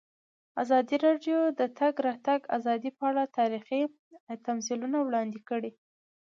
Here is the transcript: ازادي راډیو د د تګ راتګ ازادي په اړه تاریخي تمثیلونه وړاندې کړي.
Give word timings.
ازادي 0.61 0.97
راډیو 1.05 1.39
د 1.51 1.51
د 1.59 1.61
تګ 1.79 1.93
راتګ 2.07 2.41
ازادي 2.57 2.89
په 2.97 3.03
اړه 3.09 3.23
تاریخي 3.39 3.81
تمثیلونه 4.47 4.97
وړاندې 5.03 5.39
کړي. 5.49 5.71